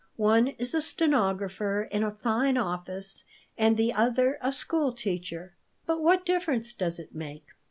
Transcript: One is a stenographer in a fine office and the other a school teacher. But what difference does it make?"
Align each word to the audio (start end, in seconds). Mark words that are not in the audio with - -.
One 0.15 0.47
is 0.47 0.73
a 0.73 0.81
stenographer 0.81 1.83
in 1.83 2.01
a 2.03 2.09
fine 2.09 2.57
office 2.57 3.25
and 3.55 3.77
the 3.77 3.93
other 3.93 4.39
a 4.41 4.51
school 4.51 4.93
teacher. 4.93 5.53
But 5.85 6.01
what 6.01 6.25
difference 6.25 6.73
does 6.73 6.97
it 6.97 7.13
make?" 7.13 7.45